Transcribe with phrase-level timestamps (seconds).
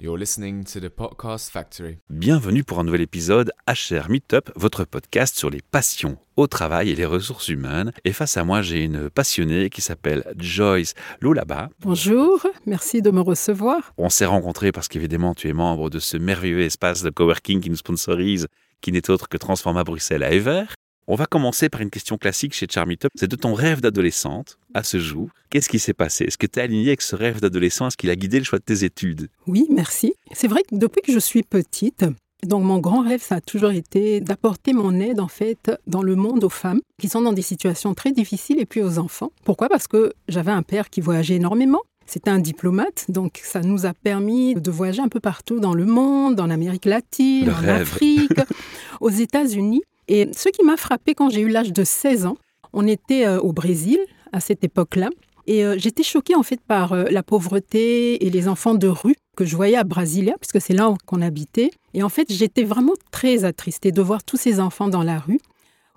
[0.00, 1.98] You're listening to the Podcast Factory.
[2.08, 6.94] Bienvenue pour un nouvel épisode HR Meetup, votre podcast sur les passions au travail et
[6.94, 7.92] les ressources humaines.
[8.04, 11.70] Et face à moi, j'ai une passionnée qui s'appelle Joyce Loulaba.
[11.80, 13.92] Bonjour, merci de me recevoir.
[13.98, 17.68] On s'est rencontrés parce qu'évidemment, tu es membre de ce merveilleux espace de coworking qui
[17.68, 18.46] nous sponsorise,
[18.80, 20.66] qui n'est autre que Transforma Bruxelles à Ever.
[21.10, 23.08] On va commencer par une question classique chez Charmeetup.
[23.14, 25.30] C'est de ton rêve d'adolescente à ce jour.
[25.48, 26.24] Qu'est-ce qui s'est passé?
[26.24, 27.86] Est-ce que tu es aligné avec ce rêve d'adolescent?
[27.86, 29.30] Est-ce qu'il a guidé le choix de tes études?
[29.46, 30.12] Oui, merci.
[30.32, 32.04] C'est vrai que depuis que je suis petite,
[32.46, 36.14] donc mon grand rêve, ça a toujours été d'apporter mon aide en fait dans le
[36.14, 39.32] monde aux femmes qui sont dans des situations très difficiles et puis aux enfants.
[39.46, 39.70] Pourquoi?
[39.70, 41.80] Parce que j'avais un père qui voyageait énormément.
[42.04, 45.86] C'était un diplomate, donc ça nous a permis de voyager un peu partout dans le
[45.86, 47.80] monde, en Amérique latine, Le en rêve.
[47.80, 48.32] Afrique,
[49.00, 49.82] aux États-Unis.
[50.08, 52.36] Et ce qui m'a frappé quand j'ai eu l'âge de 16 ans,
[52.72, 53.98] on était euh, au Brésil
[54.32, 55.10] à cette époque-là.
[55.46, 59.16] Et euh, j'étais choquée en fait par euh, la pauvreté et les enfants de rue
[59.36, 61.70] que je voyais à Brasilia, puisque c'est là qu'on habitait.
[61.94, 65.40] Et en fait, j'étais vraiment très attristée de voir tous ces enfants dans la rue.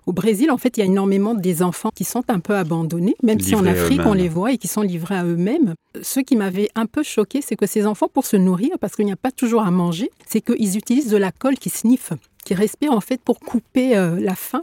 [0.06, 3.14] Au Brésil, en fait, il y a énormément des enfants qui sont un peu abandonnés,
[3.22, 5.74] même si en Afrique, on les voit et qui sont livrés à eux-mêmes.
[6.02, 9.04] Ce qui m'avait un peu choqué, c'est que ces enfants, pour se nourrir, parce qu'il
[9.04, 12.12] n'y a pas toujours à manger, c'est qu'ils utilisent de la colle qui sniffe,
[12.44, 14.60] qui respire en fait pour couper euh, la faim.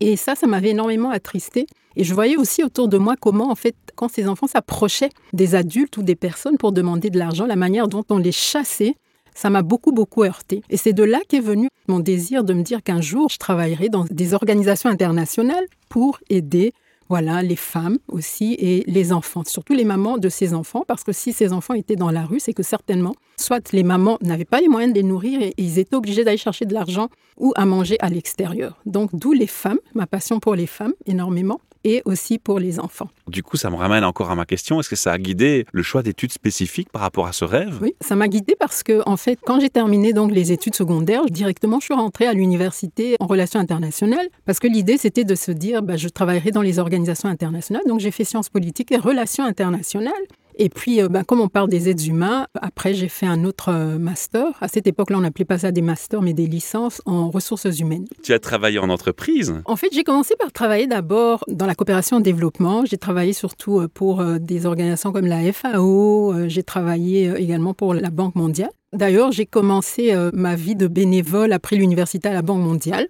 [0.00, 1.66] Et ça, ça m'avait énormément attristée.
[1.96, 5.54] Et je voyais aussi autour de moi comment, en fait, quand ces enfants s'approchaient des
[5.54, 8.94] adultes ou des personnes pour demander de l'argent, la manière dont on les chassait,
[9.34, 10.62] ça m'a beaucoup, beaucoup heurté.
[10.70, 13.88] Et c'est de là qu'est venu mon désir de me dire qu'un jour, je travaillerai
[13.88, 16.72] dans des organisations internationales pour aider
[17.08, 21.12] voilà, les femmes aussi et les enfants, surtout les mamans de ces enfants, parce que
[21.12, 24.60] si ces enfants étaient dans la rue, c'est que certainement, soit les mamans n'avaient pas
[24.60, 27.64] les moyens de les nourrir et ils étaient obligés d'aller chercher de l'argent ou à
[27.64, 28.78] manger à l'extérieur.
[28.84, 33.08] Donc, d'où les femmes, ma passion pour les femmes énormément, et aussi pour les enfants.
[33.26, 34.78] Du coup, ça me ramène encore à ma question.
[34.78, 37.78] Est-ce que ça a guidé le choix d'études spécifiques par rapport à ce rêve?
[37.80, 41.24] Oui, ça m'a guidée parce que, en fait, quand j'ai terminé donc les études secondaires,
[41.26, 45.50] directement, je suis rentrée à l'université en relations internationales parce que l'idée, c'était de se
[45.50, 47.84] dire, bah, je travaillerai dans les organisations internationales.
[47.86, 50.12] Donc, j'ai fait sciences politiques et relations internationales.
[50.58, 53.98] Et puis, bah, comme on parle des aides humains, après, j'ai fait un autre euh,
[53.98, 54.44] master.
[54.60, 58.06] À cette époque-là, on n'appelait pas ça des masters, mais des licences en ressources humaines.
[58.24, 59.54] Tu as travaillé en entreprise?
[59.66, 62.84] En fait, j'ai commencé par travailler d'abord dans la coopération au développement.
[62.84, 66.34] J'ai travaillé surtout euh, pour des organisations comme la FAO.
[66.48, 68.70] J'ai travaillé également pour la Banque mondiale.
[68.92, 73.08] D'ailleurs, j'ai commencé ma vie de bénévole après l'université à la Banque mondiale,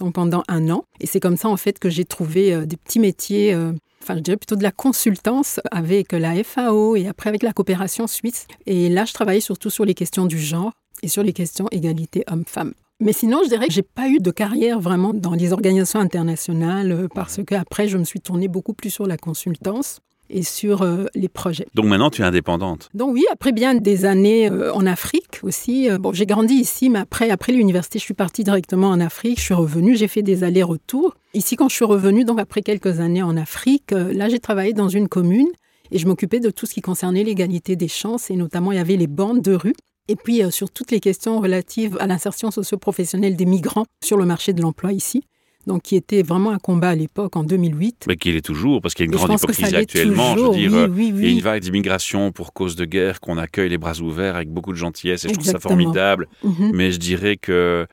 [0.00, 0.84] donc pendant un an.
[0.98, 3.72] Et c'est comme ça, en fait, que j'ai trouvé euh, des petits métiers, euh,
[4.02, 8.06] enfin, je dirais plutôt de la consultance avec la FAO et après avec la coopération
[8.06, 8.46] suisse.
[8.66, 10.72] Et là, je travaillais surtout sur les questions du genre
[11.02, 12.72] et sur les questions égalité homme-femme.
[13.02, 16.92] Mais sinon, je dirais que j'ai pas eu de carrière vraiment dans les organisations internationales
[16.92, 20.00] euh, parce qu'après, je me suis tournée beaucoup plus sur la consultance
[20.30, 21.66] et sur euh, les projets.
[21.74, 22.88] Donc maintenant, tu es indépendante.
[22.94, 25.90] Donc oui, après bien des années euh, en Afrique aussi.
[25.90, 29.38] euh, bon, j'ai grandi ici, mais après, après l'université, je suis partie directement en Afrique.
[29.38, 31.14] Je suis revenue, j'ai fait des allers-retours.
[31.34, 34.88] Ici, quand je suis revenue, donc après quelques années en Afrique, là, j'ai travaillé dans
[34.88, 35.48] une commune
[35.90, 38.80] et je m'occupais de tout ce qui concernait l'égalité des chances et notamment, il y
[38.80, 39.74] avait les bandes de rue.
[40.08, 44.24] Et puis euh, sur toutes les questions relatives à l'insertion socio-professionnelle des migrants sur le
[44.24, 45.22] marché de l'emploi ici.
[45.66, 48.04] Donc, qui était vraiment un combat à l'époque, en 2008.
[48.08, 50.34] Mais qu'il est toujours, parce qu'il y a une Et grande hypocrisie actuellement.
[50.34, 51.40] toujours, je veux dire, oui, euh, oui, il y a une oui.
[51.40, 55.24] vague d'immigration pour cause de guerre qu'on accueille les bras ouverts avec beaucoup de gentillesse
[55.24, 55.76] et je trouve ça Exactement.
[55.82, 56.28] formidable.
[56.44, 56.70] Mhm.
[56.74, 57.86] Mais je dirais que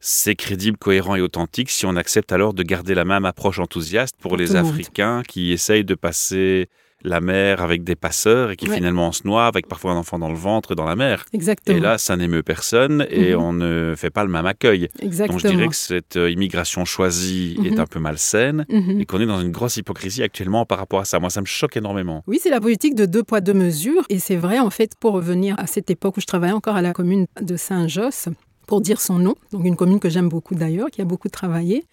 [0.00, 4.16] c'est crédible, cohérent et authentique si on accepte alors de garder la même approche enthousiaste
[4.18, 4.56] pour Pour les monde.
[4.56, 6.68] Africains qui essayent de passer
[7.02, 8.76] la mer avec des passeurs et qui Ouais.
[8.76, 11.24] finalement se noient avec parfois un enfant dans le ventre dans la mer.
[11.32, 11.76] Exactement.
[11.76, 13.40] Et là, ça n'émeut personne et Mhm.
[13.42, 14.88] on ne fait pas le même accueil.
[15.00, 15.38] Exactement.
[15.38, 17.80] Donc je dirais que cette euh, immigration choisie est Mhm.
[17.80, 19.00] un peu malsaine Mhm.
[19.00, 21.18] et qu'on est dans une grosse hypocrisie actuellement par rapport à ça.
[21.20, 22.22] Moi, ça me choque énormément.
[22.26, 24.04] Oui, c'est la politique de deux poids, deux mesures.
[24.08, 26.82] Et c'est vrai, en fait, pour revenir à cette époque où je travaillais encore à
[26.82, 28.28] la commune de Saint-Josse,
[28.66, 31.84] pour dire son nom, donc une commune que j'aime beaucoup d'ailleurs, qui a beaucoup travaillé,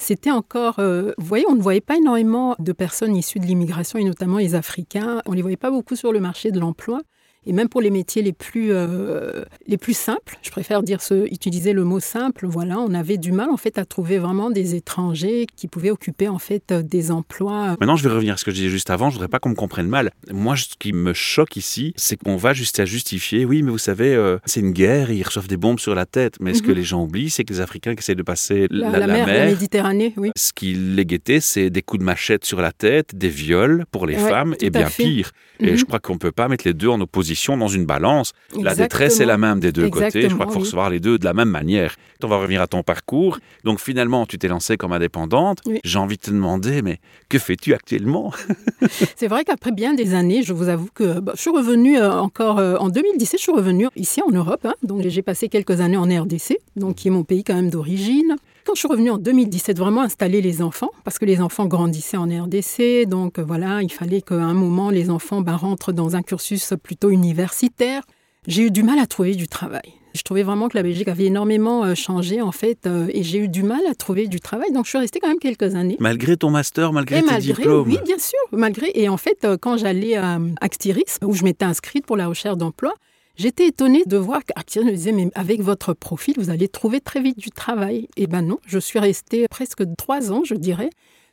[0.00, 3.98] c'était encore, euh, vous voyez, on ne voyait pas énormément de personnes issues de l'immigration
[3.98, 5.20] et notamment les Africains.
[5.26, 7.02] On ne les voyait pas beaucoup sur le marché de l'emploi.
[7.46, 11.26] Et même pour les métiers les plus, euh, les plus simples, je préfère dire ce,
[11.32, 14.74] utiliser le mot simple, voilà, on avait du mal en fait à trouver vraiment des
[14.74, 17.76] étrangers qui pouvaient occuper en fait euh, des emplois.
[17.80, 19.08] Maintenant, je vais revenir à ce que je disais juste avant.
[19.08, 20.10] Je voudrais pas qu'on me comprenne mal.
[20.30, 23.46] Moi, ce qui me choque ici, c'est qu'on va jusqu'à justifier.
[23.46, 26.34] Oui, mais vous savez, euh, c'est une guerre ils reçoivent des bombes sur la tête.
[26.40, 26.76] Mais ce que Mhm.
[26.76, 29.24] les gens oublient, c'est que les Africains qui essaient de passer La, la, la la
[29.26, 30.30] mer, Méditerranée, oui.
[30.36, 34.06] ce qui les guettait, c'est des coups de machette sur la tête, des viols pour
[34.06, 35.30] les Ouais, femmes et à bien pire.
[35.58, 35.76] Et Mhm.
[35.76, 38.32] je crois qu'on peut pas mettre les deux en opposition position dans une balance.
[38.60, 40.28] La détresse est la même des deux côtés.
[40.28, 40.64] Je crois qu'il faut oui.
[40.64, 41.94] recevoir les deux de la même manière.
[42.22, 43.38] On va revenir à ton parcours.
[43.64, 45.58] Donc finalement, tu t'es lancée comme indépendante.
[45.64, 45.78] Oui.
[45.84, 46.98] J'ai envie de te demander, mais
[47.28, 48.32] que fais-tu actuellement?
[49.16, 52.12] C'est vrai qu'après bien des années, je vous avoue que bah, je suis revenue euh,
[52.12, 54.64] encore euh, en 2017, je suis revenue ici en Europe.
[54.64, 54.74] hein.
[54.82, 58.36] donc j'ai passé quelques années en RDC, donc qui est mon pays quand même d'origine.
[58.70, 62.16] Quand je suis revenue en 2017, vraiment installer les enfants, parce que les enfants grandissaient
[62.16, 66.14] en RDC, donc euh, voilà, il fallait qu'à un moment les enfants bah, rentrent dans
[66.14, 68.04] un cursus plutôt universitaire.
[68.46, 69.94] J'ai eu du mal à trouver du travail.
[70.14, 73.38] Je trouvais vraiment que la Belgique avait énormément euh, changé en fait, euh, et j'ai
[73.38, 74.70] eu du mal à trouver du travail.
[74.70, 75.96] Donc je suis restée quand même quelques années.
[75.98, 78.92] Malgré ton master, malgré Et tes malgré, diplômes oui, bien sûr, malgré.
[78.94, 82.94] Et en fait, quand j'allais à Actiris, où je m'étais inscrite pour la recherche d'emploi,
[83.40, 87.22] j'étais étonnée de voir qu'Actiris me disait, mais avec votre profil, vous allez trouver très
[87.22, 88.08] vite du travail.
[88.16, 90.90] Et ben non, je suis restée presque trois ans, je dirais,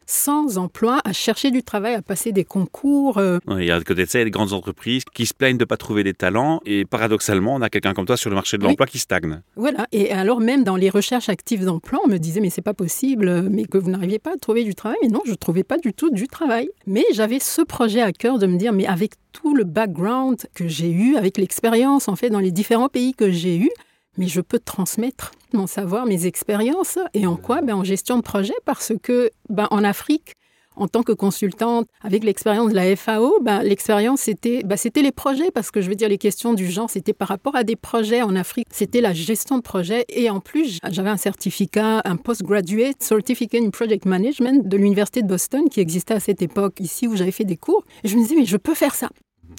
[0.09, 3.17] sans emploi, à chercher du travail, à passer des concours.
[3.17, 5.25] euh, Il y a à côté de ça, il y a des grandes entreprises qui
[5.25, 6.61] se plaignent de ne pas trouver des talents.
[6.65, 8.69] Et paradoxalement, on a quelqu'un comme toi sur le marché de Oui.
[8.69, 9.41] l'emploi qui stagne.
[9.57, 9.85] Voilà.
[9.91, 13.27] Et alors même dans les recherches actives d'emploi, on me disait mais c'est pas possible,
[13.27, 14.97] euh, mais que vous n'arriviez pas à trouver du travail.
[15.03, 16.69] Mais non, je trouvais pas du tout du travail.
[16.85, 20.67] Mais j'avais ce projet à cœur de me dire mais avec tout le background que
[20.67, 23.69] j'ai eu, avec l'expérience en fait dans les différents pays que j'ai eu,
[24.17, 27.61] mais je peux transmettre mon savoir, mes expériences et en quoi?
[27.61, 30.33] Ben, En gestion de projet parce que ben, en Afrique.
[30.79, 35.11] En tant que consultante, avec l'expérience de la FAO, ben, l'expérience c'était ben, c'était les
[35.11, 37.75] projets parce que je veux dire les questions du genre c'était par rapport à des
[37.75, 42.15] projets en Afrique, c'était la gestion de projet et en plus j'avais un certificat, un
[42.15, 47.07] postgraduate certificate in project management de l'université de Boston qui existait à cette époque ici
[47.07, 49.09] où j'avais fait des cours et je me disais mais je peux faire ça,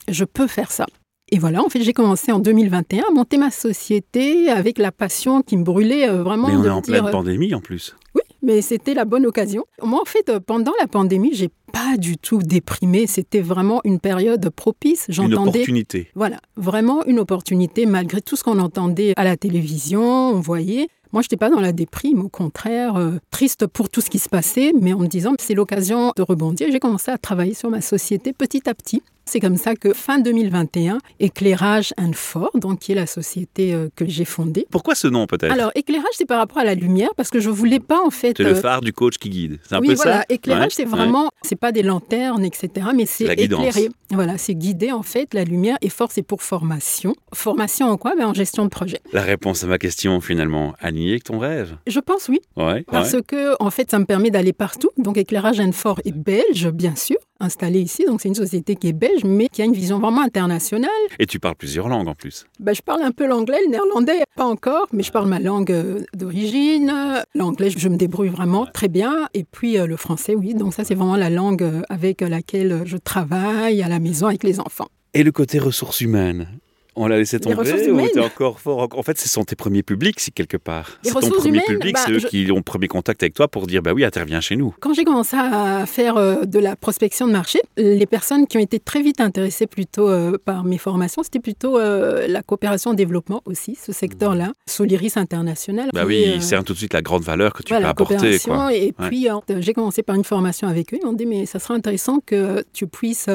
[0.06, 0.86] je peux faire ça.
[1.30, 5.42] Et voilà, en fait, j'ai commencé en 2021 à monter ma société avec la passion
[5.42, 6.48] qui me brûlait euh, vraiment.
[6.48, 7.94] Mais on de est en dire, pleine euh, pandémie en plus.
[8.14, 9.64] oui, mais c'était la bonne occasion.
[9.82, 13.06] Moi, en fait, euh, pendant la pandémie, j'ai pas du tout déprimé.
[13.06, 15.06] C'était vraiment une période propice.
[15.08, 15.50] Une J'entendais.
[15.50, 16.08] opportunité.
[16.14, 20.88] Voilà, vraiment une opportunité malgré tout ce qu'on entendait à la télévision, on voyait.
[21.12, 24.18] Moi, je n'étais pas dans la déprime, au contraire, euh, triste pour tout ce qui
[24.18, 26.68] se passait, mais en me disant c'est l'occasion de rebondir.
[26.70, 29.02] J'ai commencé à travailler sur ma société petit à petit.
[29.28, 33.88] C'est comme ça que fin 2021, Éclairage and Fort, donc qui est la société euh,
[33.94, 34.66] que j'ai fondée.
[34.70, 35.52] Pourquoi ce nom peut-être?
[35.52, 38.34] Alors, éclairage, c'est par rapport à la lumière, parce que je voulais pas en fait.
[38.38, 39.58] C'est le euh, phare du coach qui guide.
[39.68, 40.20] C'est un oui, peu voilà.
[40.20, 40.88] ça Éclairage, Ouais, c'est ouais.
[40.90, 43.90] vraiment, c'est pas des lanternes, etc., mais c'est éclairé.
[44.10, 45.76] Voilà, c'est guider en fait la lumière.
[45.82, 47.14] Et fort, c'est pour formation.
[47.34, 48.14] Formation en quoi?
[48.16, 49.00] Ben, En gestion de projet.
[49.12, 51.76] La réponse à ma question finalement, aligné avec ton rêve?
[51.86, 52.82] Je pense oui, Ouais.
[52.90, 53.22] parce ouais.
[53.22, 54.88] que en fait, ça me permet d'aller partout.
[54.96, 58.04] Donc, éclairage Fort est belge, bien sûr, installé ici.
[58.04, 60.90] Donc, c'est une société qui est belge, mais qui a une vision vraiment internationale.
[61.18, 62.46] Et tu parles plusieurs langues en plus.
[62.60, 65.72] Ben, je parle un peu l'anglais, le néerlandais, pas encore, mais je parle ma langue
[65.72, 66.92] euh, d'origine.
[67.34, 69.28] L'anglais, je me débrouille vraiment très bien.
[69.34, 70.54] Et puis euh, le français, oui.
[70.54, 74.44] Donc ça, c'est vraiment la langue euh, avec laquelle je travaille à la maison avec
[74.44, 74.88] les enfants.
[75.14, 76.48] Et le côté ressources humaines
[76.98, 80.20] on l'a laissé tomber ou t'es encore fort En fait, ce sont tes premiers publics,
[80.20, 80.98] si quelque part.
[81.04, 83.22] Les C'est ton premier humaines, public, bah, c'est eux je- qui ont le premier contact
[83.22, 84.74] avec toi pour dire bah oui, interviens chez nous.
[84.80, 88.60] Quand j'ai commencé à faire euh, de la prospection de marché, les personnes qui ont
[88.60, 93.42] été très vite intéressées plutôt euh, par mes formations, c'était plutôt euh, la coopération développement
[93.46, 95.90] aussi, ce secteur-là, Soliris International.
[95.92, 98.38] Bah oui, euh, c'est tout de suite la grande valeur que tu Voilà, peux apporter.
[98.40, 98.74] Quoi.
[98.74, 99.08] Et Ouais.
[99.08, 99.28] puis,
[99.60, 100.98] j'ai commencé par une formation avec eux.
[101.04, 103.26] M'ont dit, mais ça serait intéressant que tu puisses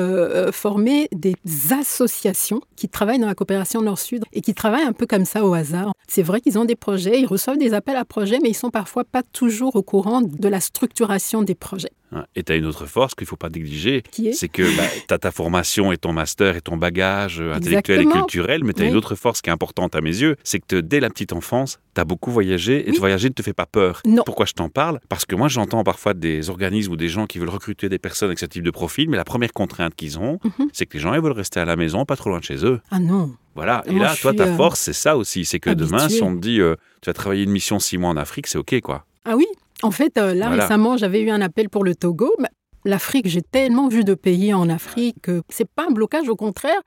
[0.51, 1.35] former des
[1.79, 5.53] associations qui travaillent dans la coopération Nord-Sud et qui travaillent un peu comme ça au
[5.53, 5.93] hasard.
[6.07, 8.69] C'est vrai qu'ils ont des projets, ils reçoivent des appels à projets, mais ils sont
[8.69, 11.91] parfois pas toujours au courant de la structuration des projets.
[12.11, 12.25] Hein.
[12.35, 15.13] Et tu as une autre force qu'il ne faut pas négliger, c'est que bah, tu
[15.13, 18.83] as ta formation et ton master et ton bagage euh, intellectuel et culturel, mais tu
[18.83, 21.09] as une autre force qui est importante à mes yeux, c'est que te- dès la
[21.09, 22.93] petite enfance, tu as beaucoup voyagé et Oui.
[22.95, 24.01] te voyager ne te fait pas peur.
[24.05, 24.21] Non.
[24.25, 24.99] Pourquoi je t'en parle?
[25.09, 28.27] Parce que moi, j'entends parfois des organismes ou des gens qui veulent recruter des personnes
[28.27, 30.67] avec ce type de profil, mais la première contrainte qu'ils ont, Mhm.
[30.71, 32.63] c'est que les gens ils veulent rester à la maison, pas trop loin de chez
[32.63, 32.79] eux.
[32.91, 33.83] Ah non, Voilà.
[33.85, 35.45] Et là, toi, ta euh, force, c'est ça aussi.
[35.45, 38.09] C'est que demain, si on te dit, euh, tu vas travailler une mission six mois
[38.09, 39.05] en Afrique, c'est OK, quoi.
[39.25, 39.45] Ah oui,
[39.83, 40.63] en fait, euh, là Voilà.
[40.63, 42.33] récemment, j'avais eu un appel pour le Togo.
[42.39, 42.49] Bah,
[42.85, 46.79] L'Afrique, j'ai tellement vu de pays en Afrique que c'est pas un blocage, au contraire.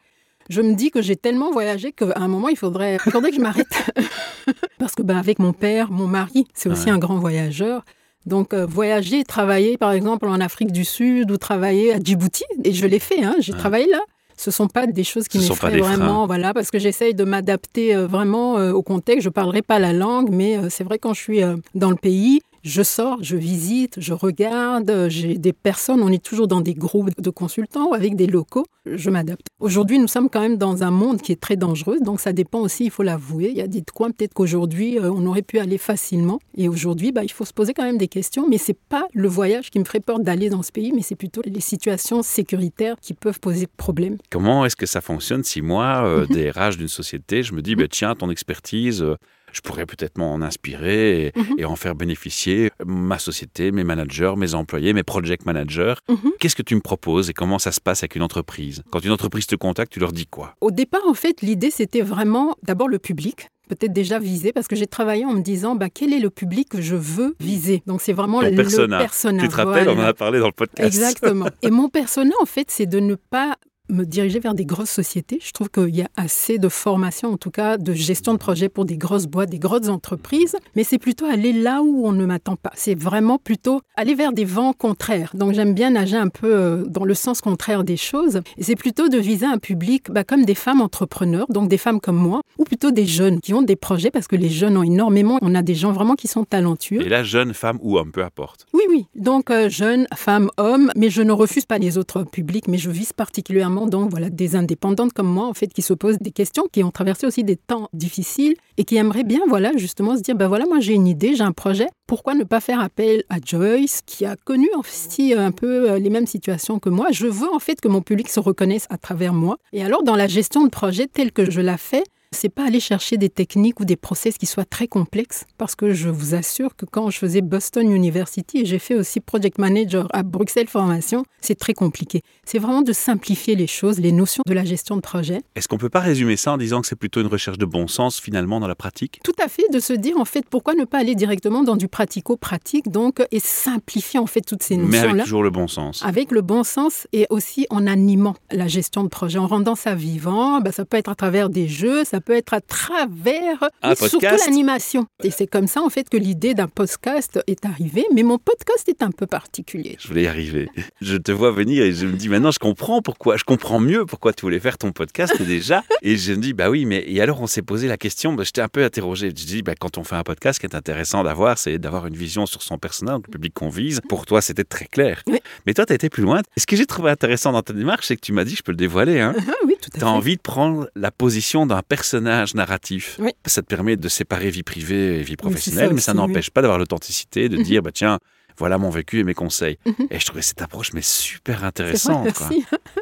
[0.51, 3.37] Je me dis que j'ai tellement voyagé qu'à un moment, il faudrait, il faudrait que
[3.37, 3.91] je m'arrête.
[4.79, 6.91] Parce que bah, avec mon père, mon mari, c'est aussi Ouais.
[6.93, 7.85] un grand voyageur.
[8.27, 12.73] Donc, euh, voyager, travailler, par exemple, en Afrique du Sud ou travailler à Djibouti, et
[12.73, 13.59] je l'ai fait, hein, j'ai Ouais.
[13.59, 14.01] travaillé là.
[14.37, 15.97] Ce sont pas des choses qui m'effraient freins.
[15.97, 19.25] vraiment, voilà, parce que j'essaye de m'adapter euh, vraiment euh, au contexte.
[19.25, 21.41] Je parlerai pas la langue, mais euh, c'est vrai quand je suis
[21.75, 26.49] dans le pays, Je sors, je visite, je regarde, j'ai des personnes, on est toujours
[26.49, 29.47] dans des groupes de consultants ou avec des locaux, je m'adapte.
[29.61, 32.59] Aujourd'hui, nous sommes quand même dans un monde qui est très dangereux, donc ça dépend
[32.59, 33.51] aussi, il faut l'avouer.
[33.53, 36.41] Il y a des coins peut-être qu'aujourd'hui, euh, on aurait pu aller facilement.
[36.57, 39.29] Et aujourd'hui, bah, il faut se poser quand même des questions, mais c'est pas le
[39.29, 42.97] voyage qui me ferait peur d'aller dans ce pays, mais c'est plutôt les situations sécuritaires
[43.01, 44.17] qui peuvent poser problème.
[44.29, 46.35] Comment est-ce que ça fonctionne si moi, euh, Mhm.
[46.35, 49.15] des RH d'une société, je me dis, bah, tiens, ton expertise, euh,
[49.57, 51.55] je pourrais peut-être m'en inspirer et, Mhm.
[51.59, 55.95] et en faire bénéficier ma société, mes managers, mes employés, mes project managers.
[56.09, 56.33] Mhm.
[56.39, 58.83] Qu'est-ce que tu me proposes et comment ça se passe avec une entreprise?
[58.91, 60.55] Quand une entreprise te contacte, tu leur dis quoi?
[60.61, 64.77] Au départ, en fait, l'idée, c'était vraiment d'abord le public peut-être déjà visé parce que
[64.77, 67.83] j'ai travaillé en me disant bah, quel est le public que je veux viser?
[67.87, 68.99] Donc c'est vraiment Ton le persona.
[68.99, 69.43] persona.
[69.43, 70.87] Tu te rappelles, on en a parlé dans le podcast.
[70.87, 71.49] Exactement.
[71.63, 73.57] Et mon persona, en fait, c'est de ne pas
[73.89, 75.39] me diriger vers des grosses sociétés.
[75.43, 78.69] Je trouve qu'il y a assez de formation, en tout cas, de gestion de projet
[78.69, 82.25] pour des grosses boîtes, des grosses entreprises, mais c'est plutôt aller là où on ne
[82.27, 82.73] m'attend pas.
[82.75, 85.31] C'est vraiment plutôt aller vers des vents contraires.
[85.35, 88.41] Donc j'aime bien nager un peu euh, dans le sens contraire des choses.
[88.57, 92.01] Et c'est plutôt de viser un public bah, comme des femmes entrepreneurs, donc des femmes
[92.01, 94.83] comme moi, ou plutôt des jeunes qui ont des projets, parce que les jeunes ont
[94.83, 97.03] énormément, on a des gens vraiment qui sont talentueux.
[97.03, 98.67] Et là, jeune, femme ou homme, peu importe.
[98.73, 99.07] Oui, oui.
[99.15, 102.91] Donc, euh, jeunes, femmes, hommes, mais je ne refuse pas les autres publics, mais je
[102.91, 106.65] vise particulièrement donc voilà des indépendantes comme moi en fait qui se posent des questions,
[106.73, 110.35] qui ont traversé aussi des temps difficiles et qui aimeraient bien voilà justement se dire
[110.35, 113.37] ben voilà moi j'ai une idée, j'ai un projet, pourquoi ne pas faire appel à
[113.45, 117.09] Joyce qui a connu aussi un peu euh, les mêmes situations que moi.
[117.11, 119.59] Je veux en fait que mon public se reconnaisse à travers moi.
[119.73, 122.81] Et alors dans la gestion de projet telle que je la fais, c'est pas aller
[122.81, 126.77] chercher des techniques ou des process qui soient très complexes, parce que je vous assure
[126.77, 131.25] que quand je faisais Boston University et j'ai fait aussi project manager à Bruxelles Formation,
[131.41, 132.23] c'est très compliqué.
[132.45, 135.41] C'est vraiment de simplifier les choses, les notions de la gestion de projet.
[135.55, 137.87] Est-ce qu'on peut pas résumer ça en disant que c'est plutôt une recherche de bon
[137.89, 139.21] sens finalement dans la pratique?
[139.25, 141.89] Tout à fait, de se dire en fait pourquoi ne pas aller directement dans du
[141.89, 146.03] pratico-pratique donc et simplifier en fait toutes ces Mais avec notions-là toujours le bon sens.
[146.05, 149.95] avec le bon sens et aussi en animant la gestion de projet, en rendant ça
[149.95, 150.61] vivant.
[150.61, 154.09] Ben, ça peut être à travers des jeux, ça peut être à travers Un mais
[154.09, 155.07] surtout l'animation.
[155.23, 158.05] Et c'est comme ça en fait que l'idée d'un podcast est arrivée.
[158.15, 159.97] Mais mon podcast est un peu particulier.
[160.01, 160.69] Je voulais y arriver.
[161.01, 164.07] Je te vois venir et je me dis maintenant je comprends pourquoi, je comprends mieux
[164.07, 165.83] pourquoi tu voulais faire ton podcast déjà.
[166.03, 168.45] Et je me dis bah oui, mais et alors on s'est posé la question, bah,
[168.45, 169.29] j'étais un peu interrogé.
[169.29, 172.07] Je dis bah, quand on fait un podcast, ce qui est intéressant d'avoir, c'est d'avoir
[172.07, 174.01] une vision sur son personnage, le public qu'on vise.
[174.09, 175.23] Pour toi, c'était très clair.
[175.27, 175.39] Oui.
[175.67, 176.41] Mais toi, tu as été plus loin.
[176.57, 178.63] Et ce que j'ai trouvé intéressant dans ta démarche, c'est que tu m'as dit, je
[178.63, 181.67] peux le dévoiler, hein, Ah oui, tout à tu as envie de prendre la position
[181.67, 183.17] d'un personnage narratif.
[183.21, 183.33] Oui.
[183.47, 186.63] Ça te permet de séparer vie privée et vie professionnelle, ça mais ça n'empêche pas
[186.63, 187.63] d'avoir l'authenticité, de Mhm.
[187.63, 188.19] dire, bah tiens,
[188.59, 189.79] voilà mon vécu et mes conseils.
[189.87, 190.07] Mhm.
[190.11, 192.33] Et je trouvais cette approche mais super vrai, intéressante.
[192.33, 192.49] quoi.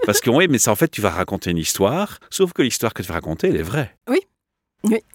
[0.07, 2.93] Parce que oui, mais ça, en fait, tu vas raconter une histoire, sauf que l'histoire
[2.93, 3.97] que tu vas raconter, elle est vraie.
[4.09, 4.19] Oui,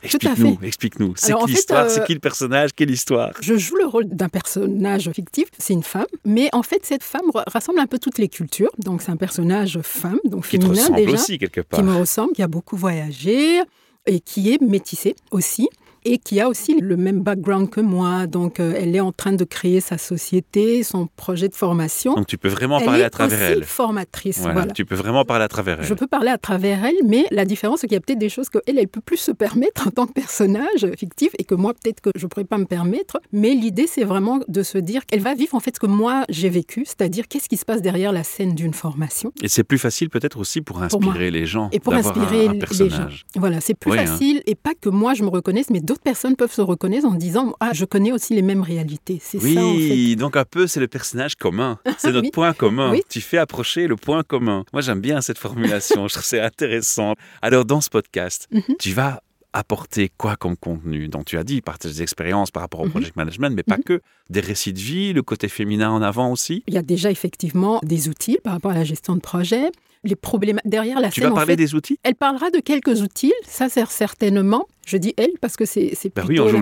[0.03, 1.13] Explique-nous, explique-nous.
[1.15, 1.85] C'est qui l'histoire?
[1.85, 2.71] Euh, C'est qui le personnage?
[2.75, 3.31] Quelle histoire?
[3.41, 7.29] Je joue le rôle d'un personnage fictif, c'est une femme, mais en fait cette femme
[7.33, 10.63] ra- rassemble un peu toutes les cultures, donc c'est un personnage femme, donc Qui te
[10.65, 11.79] féminin ressemble déjà, aussi quelque part.
[11.79, 13.61] qui me ressemble, qui a beaucoup voyagé
[14.05, 15.67] et qui est métissée aussi.
[16.05, 18.27] Et qui a aussi le même background que moi.
[18.27, 22.13] Donc, euh, elle est en train de créer sa société, son projet de formation.
[22.15, 23.63] Donc tu peux vraiment elle parler à travers aussi elle.
[23.63, 24.39] formatrice.
[24.39, 24.71] Voilà, Voilà.
[24.73, 25.85] Tu peux vraiment parler à travers elle.
[25.85, 28.29] Je peux parler à travers elle, mais la différence, c'est qu'il y a peut-être des
[28.29, 31.73] choses qu'elle, elle peut plus se permettre en tant que personnage fictif et que moi,
[31.73, 33.19] peut-être que je ne pourrais pas me permettre.
[33.31, 36.25] Mais l'idée, c'est vraiment de se dire qu'elle va vivre en fait ce que moi,
[36.29, 39.31] j'ai vécu, c'est-à-dire qu'est-ce qui se passe derrière la scène d'une formation.
[39.41, 41.69] Et c'est plus facile peut-être aussi pour inspirer les gens.
[41.71, 43.25] Et pour un- inspirer un, les personnage.
[43.35, 44.05] Voilà, c'est plus Oui, hein.
[44.05, 47.13] facile et pas que moi, je me reconnaisse, mais d'autres personnes peuvent se reconnaître en
[47.15, 49.19] disant Ah, je connais aussi les mêmes réalités.
[49.21, 50.15] C'est Oui, ça, en fait.
[50.15, 51.77] donc un peu, c'est le personnage commun.
[51.97, 52.31] C'est notre Oui.
[52.31, 52.91] point commun.
[52.91, 53.01] Oui.
[53.09, 54.63] Tu fais approcher le point commun.
[54.73, 56.07] Moi, j'aime bien cette formulation.
[56.07, 57.15] je trouve c'est intéressant.
[57.41, 58.75] Alors, dans ce podcast, Mhm.
[58.79, 59.21] tu vas
[59.53, 62.91] apporter quoi comme contenu Donc, tu as dit, partage des expériences par rapport au Mhm.
[62.91, 63.83] project management, mais pas Mhm.
[63.83, 64.01] que.
[64.29, 66.63] Des récits de vie, le côté féminin en avant aussi.
[66.67, 69.71] Il y a déjà effectivement des outils par rapport à la gestion de projet.
[70.03, 71.97] Les problèmes derrière la Tu scène, vas en parler fait, des outils?
[72.03, 74.65] Elle parlera de quelques outils, ça sert certainement.
[74.85, 76.59] Je dis elle parce que c'est c'est Ben oui, plutôt la, la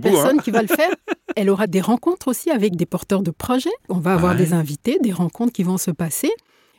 [0.00, 0.08] bout.
[0.08, 0.12] hein.
[0.12, 0.90] personne qui va le faire.
[1.36, 3.68] Elle aura des rencontres aussi avec des porteurs de projets.
[3.88, 4.38] On va avoir Ouais.
[4.38, 6.30] des invités, des rencontres qui vont se passer.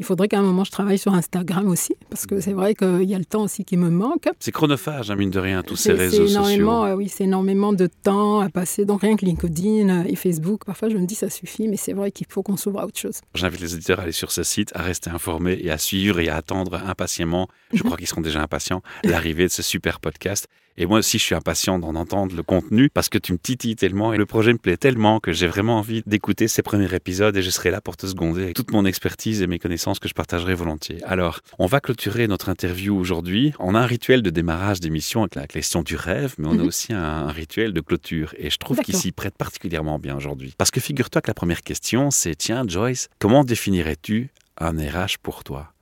[0.00, 3.04] Il faudrait qu'à un moment je travaille sur Instagram aussi, parce que c'est vrai qu'il
[3.04, 4.28] y a le temps aussi qui me manque.
[4.38, 6.92] C'est chronophage, hein, mine de rien, tous ces réseaux énormément, sociaux.
[6.94, 8.86] euh, oui, c'est énormément de temps à passer.
[8.86, 11.92] Donc rien que LinkedIn euh, et Facebook, parfois je me dis ça suffit, mais c'est
[11.92, 13.20] vrai qu'il faut qu'on s'ouvre à autre chose.
[13.34, 16.30] J'invite les auditeurs à aller sur ce site, à rester informés et à suivre et
[16.30, 20.48] à attendre impatiemment, je crois qu'ils seront déjà impatients, l'arrivée de ce super podcast.
[20.76, 23.76] Et moi aussi, je suis impatient d'en entendre le contenu parce que tu me titilles
[23.76, 27.36] tellement et le projet me plaît tellement que j'ai vraiment envie d'écouter ces premiers épisodes
[27.36, 30.08] et je serai là pour te seconder avec toute mon expertise et mes connaissances que
[30.08, 31.02] je partagerai volontiers.
[31.04, 33.52] Alors, on va clôturer notre interview aujourd'hui.
[33.58, 36.62] On a un rituel de démarrage d'émission avec la question du rêve, mais on a
[36.62, 36.66] Mhm.
[36.66, 40.54] aussi un, un rituel de clôture et je trouve qu'il s'y prête particulièrement bien aujourd'hui.
[40.56, 45.44] Parce que figure-toi que la première question, c'est tiens, Joyce, comment définirais-tu un RH pour
[45.44, 45.72] toi?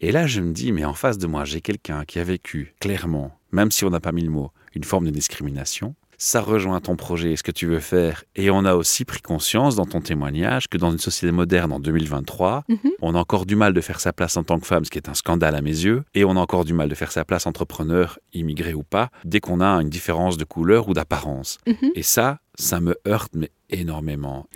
[0.00, 2.74] Et là, je me dis, mais en face de moi, j'ai quelqu'un qui a vécu
[2.80, 5.94] clairement, même si on n'a pas mis le mot, une forme de discrimination.
[6.18, 8.22] Ça rejoint ton projet et ce que tu veux faire.
[8.36, 11.80] Et on a aussi pris conscience dans ton témoignage que dans une société moderne en
[11.80, 12.76] 2023, Mhm.
[13.00, 14.98] on a encore du mal de faire sa place en tant que femme, ce qui
[14.98, 16.04] est un scandale à mes yeux.
[16.14, 19.40] Et on a encore du mal de faire sa place entrepreneur, immigré ou pas, dès
[19.40, 21.58] qu'on a une différence de couleur ou d'apparence.
[21.66, 21.90] Mhm.
[21.96, 24.46] Et ça, ça me heurte mais énormément.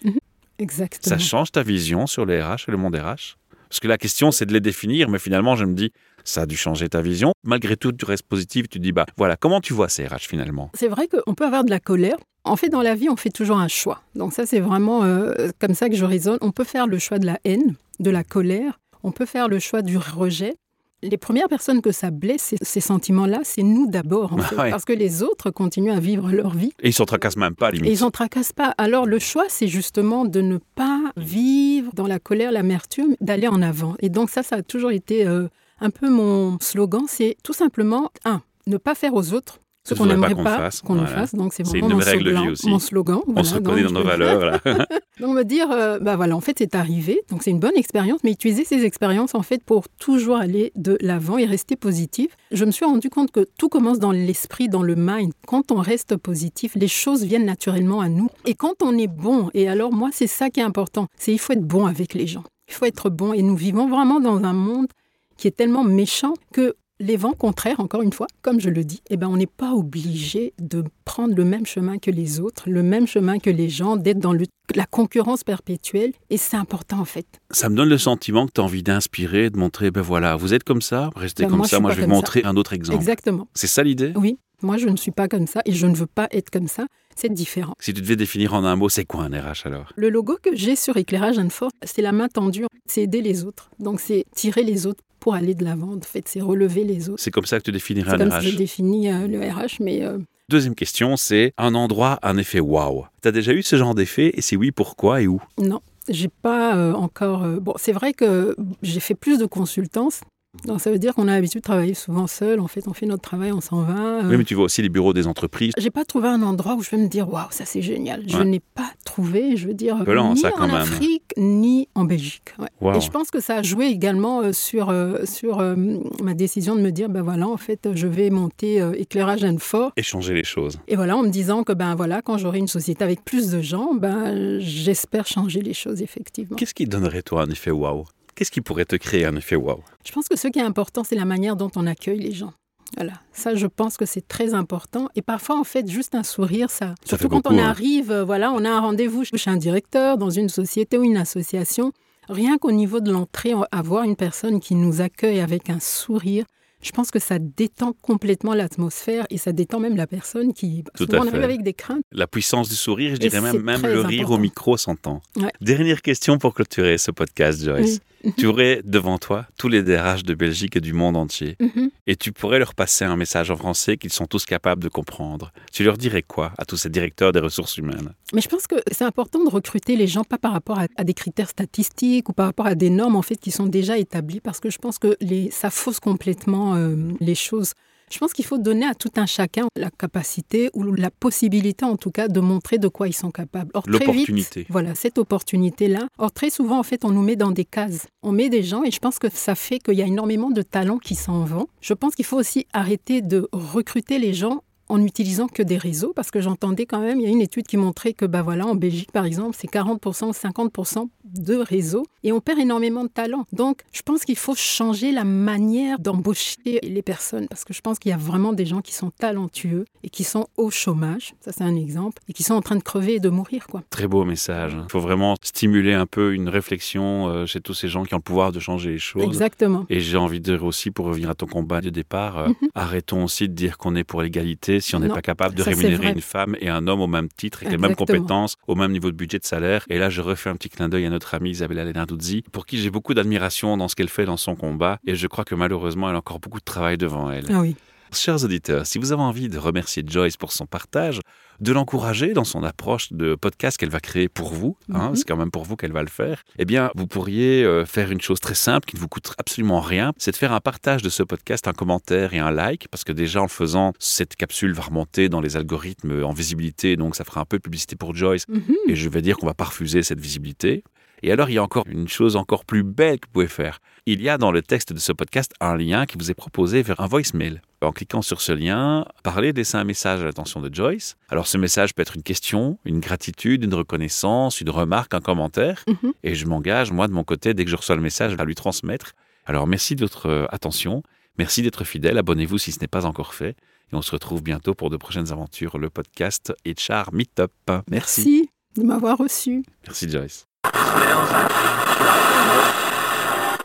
[0.60, 1.16] Exactement.
[1.16, 3.36] Ça change ta vision sur les RH et le monde RH
[3.68, 5.92] Parce que la question, c'est de les définir, mais finalement, je me dis,
[6.26, 7.32] ça a dû changer ta vision.
[7.44, 10.70] Malgré tout, tu restes positif, tu dis, bah voilà, comment tu vois ces RH finalement?
[10.74, 12.16] C'est vrai qu'on peut avoir de la colère.
[12.44, 14.02] En fait, dans la vie, on fait toujours un choix.
[14.14, 16.38] Donc ça, c'est vraiment euh, comme ça que je raisonne.
[16.40, 18.78] On peut faire le choix de la haine, de la colère.
[19.02, 20.54] On peut faire le choix du rejet.
[21.02, 24.70] Les premières personnes que ça blesse, ces, sentiments-là, c'est nous d'abord, en Ah fait, ouais.
[24.70, 26.72] parce que les autres continuent à vivre leur vie.
[26.82, 27.88] Et ils s'en tracassent même pas, limite.
[27.88, 28.74] Et ils n'en tracassent pas.
[28.78, 33.60] Alors le choix, c'est justement de ne pas vivre dans la colère, l'amertume, d'aller en
[33.60, 33.94] avant.
[34.00, 35.48] Et donc ça, ça a toujours été euh,
[35.80, 37.04] un peu mon slogan.
[37.08, 41.08] C'est tout simplement, un, ne pas faire aux autres ce qu'on n'aimerait pas qu'on voilà.
[41.08, 41.34] fasse.
[41.34, 42.68] Donc c'est vraiment mon, slogan, aussi.
[42.68, 43.20] mon slogan.
[43.34, 44.44] On se reconnaît dans nos valeurs.
[44.44, 44.60] Là.
[45.20, 48.20] donc me dire, euh, bah voilà, en fait c'est arrivé, donc c'est une bonne expérience,
[48.24, 52.36] mais utiliser ces expériences en fait pour toujours aller de l'avant et rester positif.
[52.50, 55.32] Je me suis rendu compte que tout commence dans l'esprit, dans le mind.
[55.46, 58.28] Quand on reste positif, les choses viennent naturellement à nous.
[58.44, 61.38] Et quand on est bon, et alors moi c'est ça qui est important, c'est il
[61.38, 62.44] faut être bon avec les gens.
[62.68, 64.88] Il faut être bon et nous vivons vraiment dans un monde
[65.36, 69.02] qui est tellement méchant que les vents contraires, encore une fois, comme je le dis,
[69.10, 72.82] eh ben, on n'est pas obligé de prendre le même chemin que les autres, le
[72.82, 76.12] même chemin que les gens, d'être dans le- la concurrence perpétuelle.
[76.30, 77.26] Et c'est important, en fait.
[77.50, 80.54] Ça me donne le sentiment que tu as envie d'inspirer, de montrer, ben voilà, vous
[80.54, 82.08] êtes comme ça, restez Ben, comme moi, ça, moi je vais ça.
[82.08, 82.98] montrer un autre exemple.
[82.98, 83.46] Exactement.
[83.54, 84.14] C'est ça l'idée?
[84.16, 86.66] Oui, moi, je ne suis pas comme ça et je ne veux pas être comme
[86.68, 86.86] ça.
[87.14, 87.74] C'est différent.
[87.78, 89.92] Si tu devais définir en un mot, c'est quoi un RH alors?
[89.96, 92.64] Le logo que j'ai sur Éclairage Fort, c'est la main tendue.
[92.86, 93.70] C'est aider les autres.
[93.78, 95.92] Donc, c'est tirer les autres pour aller de l'avant.
[95.92, 97.20] En fait, c'est relever les autres.
[97.20, 99.40] C'est comme ça que tu définirais C'est un comme RH si je définis euh, le
[99.40, 103.06] RH, mais euh, Deuxième question, c'est un endroit, un effet waouh.
[103.22, 105.42] Tu as déjà eu ce genre d'effet et si oui, pourquoi et où?
[105.58, 107.42] Non, j'ai pas euh, encore.
[107.42, 110.20] euh, bon, c'est vrai que j'ai fait plus de consultance.
[110.64, 112.60] Donc ça veut dire qu'on a l'habitude de travailler souvent seul.
[112.60, 114.24] En fait, on fait notre travail, on s'en va.
[114.24, 114.28] euh.
[114.30, 115.72] Oui, mais tu vois aussi les bureaux des entreprises.
[115.78, 118.24] J'ai pas trouvé un endroit où je vais me dire waouh, ça c'est génial.
[118.26, 118.44] Je Ouais.
[118.44, 120.76] n'ai pas trouvé, je veux dire, ni ça, en même.
[120.76, 122.54] Afrique ni en Belgique.
[122.58, 122.96] ouais.
[122.96, 125.74] Et je pense que ça a joué également euh, sur, euh, sur euh,
[126.22, 129.92] ma décision de me dire ben voilà, en fait, je vais monter euh, éclairage fort.
[129.96, 130.78] Échanger les choses.
[130.88, 133.60] Et voilà, en me disant que ben voilà, quand j'aurai une société avec plus de
[133.60, 136.56] gens, ben j'espère changer les choses effectivement.
[136.56, 138.04] Qu'est-ce qui donnerait toi un effet waouh?
[138.36, 139.82] Qu'est-ce qui pourrait te créer un effet wow?
[140.06, 142.52] Je pense que ce qui est important, c'est la manière dont on accueille les gens.
[142.96, 145.08] Voilà, ça je pense que c'est très important.
[145.16, 146.94] Et parfois, en fait, juste un sourire, ça.
[147.00, 147.70] Ça Surtout fait quand beaucoup, on hein.
[147.70, 151.16] arrive, euh, voilà, on a un rendez-vous chez un directeur, dans une société ou une
[151.16, 151.92] association.
[152.28, 156.44] Rien qu'au niveau de l'entrée, avoir une personne qui nous accueille avec un sourire,
[156.82, 160.84] je pense que ça détend complètement l'atmosphère et ça détend même la personne qui.
[160.94, 162.02] Tout souvent, on arrive avec des craintes.
[162.12, 165.22] La puissance du sourire, je Et dirais même, même le rire au micro s'entend.
[165.36, 165.50] Ouais.
[165.60, 168.00] Dernière question pour clôturer ce podcast, Joyce.
[168.36, 171.56] Tu aurais devant toi tous les DRH de Belgique et du monde entier.
[171.60, 171.90] Mhm.
[172.06, 175.52] Et tu pourrais leur passer un message en français qu'ils sont tous capables de comprendre.
[175.72, 178.12] Tu leur dirais quoi à tous ces directeurs des ressources humaines?
[178.32, 181.04] Mais je pense que c'est important de recruter les gens pas par rapport à, à
[181.04, 184.40] des critères statistiques ou par rapport à des normes en fait qui sont déjà établies
[184.40, 187.72] parce que je pense que les, ça fausse complètement euh, les choses.
[188.12, 191.96] Je pense qu'il faut donner à tout un chacun la capacité ou la possibilité en
[191.96, 193.70] tout cas de montrer de quoi ils sont capables.
[193.74, 196.06] Or, très vite, voilà, cette opportunité-là.
[196.18, 198.06] Or, très souvent, en fait, on nous met dans des cases.
[198.22, 200.62] On met des gens et je pense que ça fait qu'il y a énormément de
[200.62, 201.66] talents qui s'en vont.
[201.80, 206.12] Je pense qu'il faut aussi arrêter de recruter les gens en n'utilisant que des réseaux,
[206.14, 208.66] parce que j'entendais quand même, il y a une étude qui montrait que, bah voilà,
[208.66, 213.08] en Belgique, par exemple, c'est 40% ou 50% de réseaux, et on perd énormément de
[213.08, 213.46] talents.
[213.52, 217.98] Donc, je pense qu'il faut changer la manière d'embaucher les personnes, parce que je pense
[217.98, 221.52] qu'il y a vraiment des gens qui sont talentueux et qui sont au chômage, ça
[221.52, 223.82] c'est un exemple, et qui sont en train de crever et de mourir, quoi.
[223.90, 224.76] Très beau message.
[224.84, 228.18] Il faut vraiment stimuler un peu une réflexion euh, chez tous ces gens qui ont
[228.18, 229.22] le pouvoir de changer les choses.
[229.24, 229.84] Exactement.
[229.88, 232.68] Et j'ai envie de dire aussi, pour revenir à ton combat de départ, euh, Mhm.
[232.74, 235.70] arrêtons aussi de dire qu'on est pour l'égalité si on n'est pas capable de ça,
[235.70, 238.92] rémunérer une femme et un homme au même titre, avec les mêmes compétences, au même
[238.92, 239.84] niveau de budget de salaire.
[239.88, 242.78] Et là, je refais un petit clin d'œil à notre amie Isabella Lenarduzzi, pour qui
[242.78, 244.98] j'ai beaucoup d'admiration dans ce qu'elle fait dans son combat.
[245.06, 247.46] Et je crois que malheureusement, elle a encore beaucoup de travail devant elle.
[247.50, 247.76] Ah oui.
[248.12, 251.20] Chers auditeurs, si vous avez envie de remercier Joyce pour son partage,
[251.60, 255.16] de l'encourager dans son approche de podcast qu'elle va créer pour vous, hein, Mhm.
[255.16, 258.10] c'est quand même pour vous qu'elle va le faire, eh bien, vous pourriez euh, faire
[258.12, 261.02] une chose très simple qui ne vous coûte absolument rien, c'est de faire un partage
[261.02, 264.36] de ce podcast, un commentaire et un like, parce que déjà en le faisant, cette
[264.36, 267.96] capsule va remonter dans les algorithmes en visibilité, donc ça fera un peu de publicité
[267.96, 268.74] pour Joyce, Mhm.
[268.88, 270.84] et je vais dire qu'on va pas refuser cette visibilité.
[271.22, 273.80] Et alors, il y a encore une chose encore plus belle que vous pouvez faire.
[274.04, 276.82] Il y a dans le texte de ce podcast un lien qui vous est proposé
[276.82, 277.62] vers un voicemail.
[277.82, 281.16] En cliquant sur ce lien, parlez, laissez un message à l'attention de Joyce.
[281.28, 285.84] Alors, ce message peut être une question, une gratitude, une reconnaissance, une remarque, un commentaire.
[285.86, 286.12] Mhm.
[286.24, 288.54] Et je m'engage, moi, de mon côté, dès que je reçois le message, à lui
[288.54, 289.12] transmettre.
[289.44, 291.02] Alors, merci de votre euh, attention.
[291.38, 292.18] Merci d'être fidèle.
[292.18, 293.56] Abonnez-vous si ce n'est pas encore fait.
[293.92, 297.52] Et on se retrouve bientôt pour de prochaines aventures, le podcast HR Meetup.
[297.68, 297.88] Merci.
[297.90, 299.64] Merci de m'avoir reçu.
[299.86, 300.46] Merci Joyce.